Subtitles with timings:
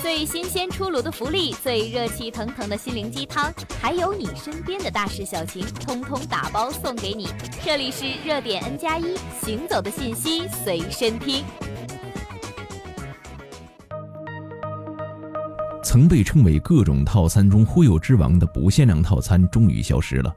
[0.00, 7.28] 最新鲜出炉的福利，最热气腾腾的心灵鸡汤，还有你身边的大事小情，通通打包送给你。
[7.64, 11.44] 这里是热点 N 加一，行走的信息随身听。
[15.82, 20.32] 曾被称为各种套餐中忽悠之王的不限量套餐终于消失了，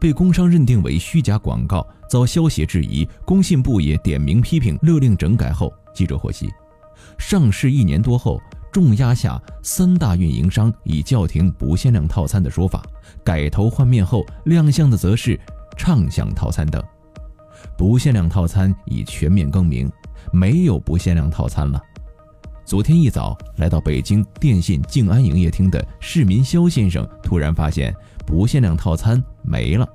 [0.00, 6.48] 被工商认定为虚假广告，遭消协质疑，工信部也点名批评，勒令整改后，记者获悉，
[7.18, 8.40] 上市一年多后，
[8.74, 12.82] 重压下三大运营商已叫停不限量套餐的说法，
[13.22, 15.38] 改头换面后亮相的则是
[15.76, 16.82] 畅享套餐等，
[17.78, 19.88] 不限量套餐已全面更名，
[20.32, 21.80] 没有不限量套餐了。
[22.64, 27.94] 昨天一早来到北京电信静安营业厅的市民肖先生，突然发现
[28.26, 29.88] 不限量套餐没了。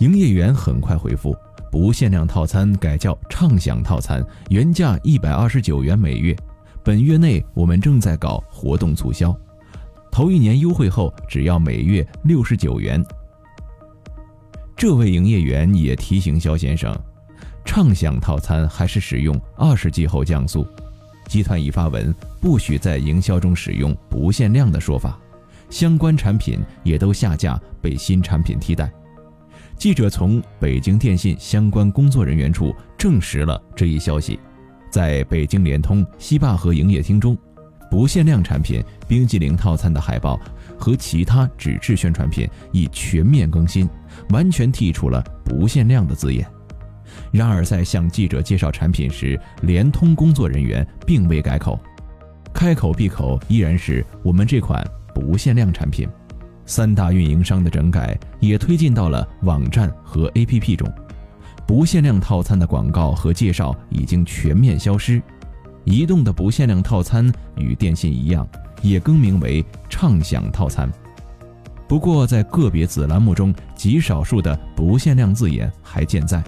[0.00, 1.34] 营业员很快回复：
[1.70, 6.36] 不限量套餐改叫畅享套餐，原价一百二十九元每月，
[6.84, 9.36] 本月内我们正在搞活动促销，
[10.10, 13.04] 头一年优惠后只要每月六十九元。
[14.76, 16.92] 这位营业员也提醒肖先生，
[17.64, 20.66] 畅享套餐还是使用二十 G 后降速。
[21.28, 25.16] 集团已发文，不许在营销中使用“不限量”的说法，
[25.70, 28.92] 相关产品也都下架，被新产品替代。
[29.78, 34.38] 记者从北京电信相关工作人员处证实了这一消息。
[34.92, 37.34] 在北京联通西坝河营业厅中，
[37.90, 40.38] 不限量产品冰激凌套餐的海报
[40.78, 43.88] 和其他纸质宣传品已全面更新，
[44.28, 46.46] 完全剔除了“不限量”的字眼。
[47.30, 51.80] 然而，在向记者介绍产品时，联通工作人员并未改口，
[52.52, 56.06] 开口闭口依然是我们这款不限量产品。
[56.66, 60.86] 三大运营商的整改也推进到了网站和 APP 中，
[61.66, 65.22] 不限量套餐的广告和介绍已经全面消失。
[65.84, 68.46] 移动的不限量套餐与电信一样，
[68.82, 70.90] 也更名为畅享套餐。
[71.88, 76.42] 不过，在个别子栏目中，极少数的不限量字眼还健在。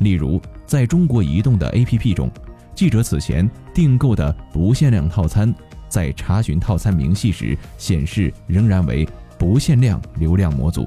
[0.00, 2.30] 例如，在中国移动的 APP 中，
[2.74, 5.52] 记者此前订购的不限量套餐，
[5.88, 9.08] 在查询套餐明细时显示仍然为
[9.38, 10.86] 不限量流量模组，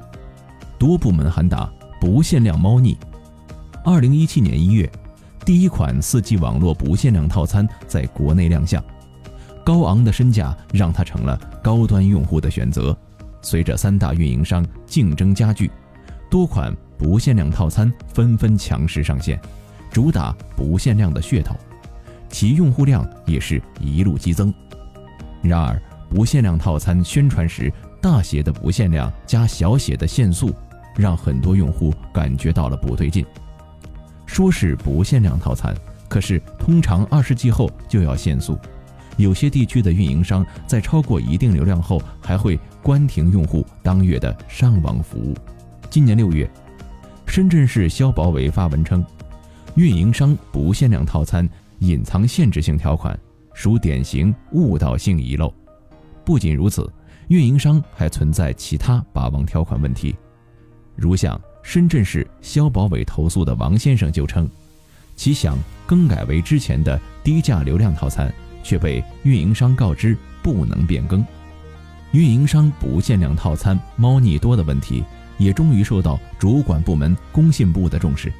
[0.78, 2.96] 多部门喊打不限量猫腻。
[3.90, 4.86] 二零一七年一月，
[5.46, 8.84] 第一款 4G 网络不限量套餐在国内亮相，
[9.64, 12.94] 高昂的身价让它成了高端用户的选择。
[13.40, 15.70] 随着三大运营商竞争加剧，
[16.30, 16.70] 多款。
[16.98, 19.40] 不限量套餐纷纷强势上线，
[19.90, 21.56] 主打不限量的噱头，
[22.28, 24.52] 其用户量也是一路激增。
[25.40, 27.72] 然而，不限量套餐宣传时
[28.02, 30.52] 大写的“不限量”加小写的“限速”，
[30.94, 33.24] 让很多用户感觉到了不对劲。
[34.28, 35.74] 说是不限量套餐，
[36.08, 38.56] 可是通常二十 G 后就要限速，
[39.16, 45.34] 有些地区的运营商在超过一定流量后还会关停用户当月的上网服务。
[45.90, 46.48] 今年六月。
[47.26, 49.04] 深圳市消保委发文称，
[49.74, 51.46] 运营商不限量套餐
[51.80, 53.18] 隐藏限制性条款，
[53.52, 55.52] 属典型误导性遗漏。
[56.24, 56.90] 不仅如此，
[57.28, 60.16] 运营商还存在其他霸王条款问题，
[60.96, 64.48] 如像深圳市消保委投诉的王先生就称，
[65.16, 68.32] 其想更改为之前的低价流量套餐，
[68.62, 71.24] 却被运营商告知不能变更。
[72.12, 75.04] 运营商不限量套餐猫腻多的问题。
[75.38, 78.32] 也终于受到主管部门工信部的重视。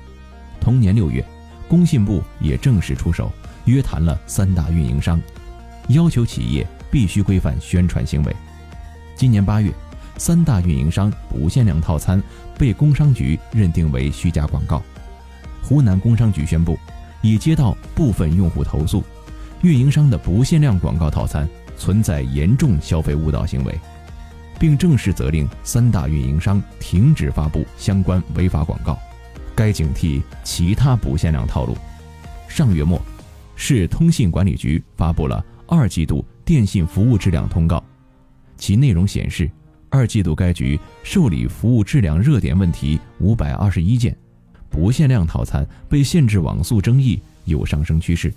[0.61, 1.25] 同年六月，
[1.69, 3.31] 工信部也正式出手，
[3.67, 5.23] 约谈了三大运营商，
[5.91, 8.35] 要求企业必须规范宣传行为。
[9.15, 9.73] 今年八月，
[10.19, 12.23] 三大运营商不限量套餐
[12.59, 14.83] 被工商局认定为虚假广告。
[15.63, 16.79] 湖南工商局宣布，
[17.23, 19.03] 已接到部分用户投诉，
[19.63, 23.75] 运营商的不限量广告套餐存在严重消费误导行为。
[24.59, 28.99] 并正式责令三大运营商停止发布相关违法广告，
[29.55, 31.77] 该警惕其他不限量套路。
[32.49, 33.01] 上月末，
[33.55, 37.81] 市通信管理局发布了二季度电信服务质量通告，
[38.57, 39.49] 其内容显示，
[39.91, 44.17] 二季度该局受理服务质量热点问题五百二十一件，
[44.69, 48.33] 不限量套餐被限制网速争议有上升趋势。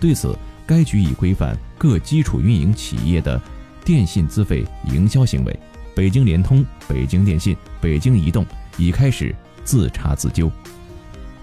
[0.00, 0.36] 对此，
[0.66, 3.40] 该局已规范各基础运营企业的。
[3.84, 5.60] 电信资费营销行为，
[5.94, 8.46] 北京联通、北京电信、北京移动
[8.78, 10.50] 已开始自查自纠。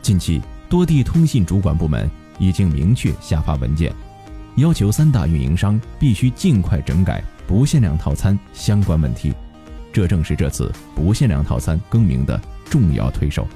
[0.02, 2.10] 近期，多地通信主管部门
[2.40, 3.94] 已经明确下发文件，
[4.56, 9.34] 要求三大运营商必须尽快整改不限量套餐相关问题。
[9.94, 13.48] 这正是这次不限量套餐更名的重要推手。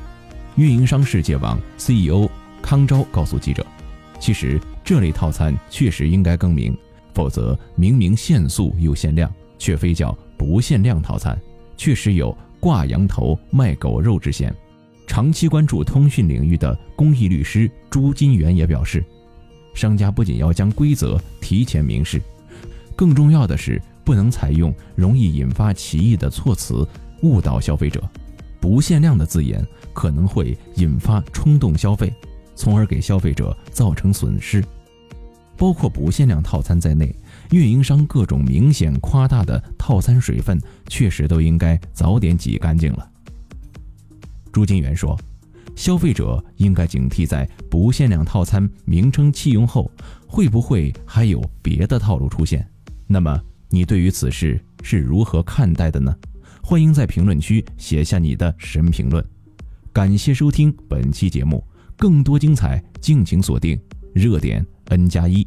[0.56, 2.30] 运营商世界网 CEO
[2.62, 3.66] 康昭告诉记者
[4.20, 6.78] ：“其实这类套餐确实应该更名。”
[7.14, 11.40] 否则明明限速又限量，却非叫不限量套餐，
[11.78, 14.54] 确实有挂羊头卖狗肉之嫌。
[15.08, 19.02] 长期关注通讯领域的公益律师朱金元也表示，
[19.74, 22.22] 商家不仅要将规则提前明示，
[22.96, 26.88] 更重要的是不能采用容易引发歧义的措辞
[27.22, 28.02] 误导消费者。
[28.60, 29.64] 不限量的字眼
[29.94, 32.12] 可能会引发冲动消费，
[32.56, 34.64] 从而给消费者造成损失。
[35.58, 37.16] 包括不限量套餐在内，
[37.52, 43.08] 运营商各种明显夸大的套餐水分，确实都应该早点挤干净了。
[44.52, 45.18] 朱金元说
[45.76, 49.90] ：“消费者应该警惕，在不限量套餐名称弃用后，
[50.28, 52.68] 会不会还有别的套路出现？
[53.08, 56.16] 那么，你对于此事是如何看待的呢？
[56.62, 59.24] 欢迎在评论区写下你的神评论。
[59.94, 61.64] 感谢收听本期节目，
[61.96, 63.80] 更多精彩，敬请锁定。”
[64.14, 65.46] 热点 N 加一。